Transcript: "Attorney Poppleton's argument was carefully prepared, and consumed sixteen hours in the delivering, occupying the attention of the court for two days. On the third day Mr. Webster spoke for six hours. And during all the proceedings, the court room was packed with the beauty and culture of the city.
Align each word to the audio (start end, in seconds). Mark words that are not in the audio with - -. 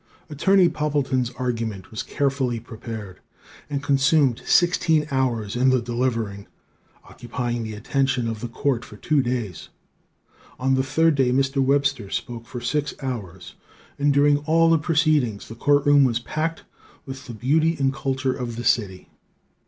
"Attorney 0.31 0.67
Poppleton's 0.67 1.29
argument 1.37 1.91
was 1.91 2.01
carefully 2.01 2.59
prepared, 2.59 3.19
and 3.69 3.83
consumed 3.83 4.41
sixteen 4.43 5.05
hours 5.11 5.55
in 5.55 5.69
the 5.69 5.79
delivering, 5.79 6.47
occupying 7.07 7.61
the 7.61 7.75
attention 7.75 8.27
of 8.27 8.39
the 8.39 8.47
court 8.47 8.83
for 8.83 8.97
two 8.97 9.21
days. 9.21 9.69
On 10.59 10.73
the 10.73 10.81
third 10.81 11.13
day 11.13 11.31
Mr. 11.31 11.61
Webster 11.63 12.09
spoke 12.09 12.47
for 12.47 12.59
six 12.61 12.95
hours. 13.03 13.53
And 13.99 14.11
during 14.11 14.39
all 14.39 14.71
the 14.71 14.79
proceedings, 14.79 15.47
the 15.47 15.53
court 15.53 15.85
room 15.85 16.03
was 16.03 16.17
packed 16.19 16.63
with 17.05 17.27
the 17.27 17.33
beauty 17.35 17.77
and 17.77 17.93
culture 17.93 18.33
of 18.33 18.55
the 18.55 18.63
city. 18.63 19.07